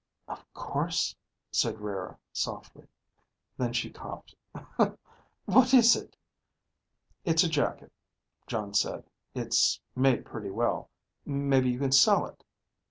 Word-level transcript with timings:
"Of 0.27 0.51
course," 0.51 1.15
said 1.51 1.79
Rara 1.79 2.17
softly. 2.33 2.87
Then 3.55 3.71
she 3.71 3.91
coughed. 3.91 4.33
"Er... 4.79 4.97
what 5.45 5.75
is 5.75 5.95
it?" 5.95 6.17
"It's 7.23 7.43
a 7.43 7.47
jacket," 7.47 7.91
Jon 8.47 8.73
said. 8.73 9.03
"It's 9.35 9.79
made 9.95 10.25
pretty 10.25 10.49
well. 10.49 10.89
Maybe 11.23 11.69
you 11.69 11.77
can 11.77 11.91
sell 11.91 12.25
it?" 12.25 12.43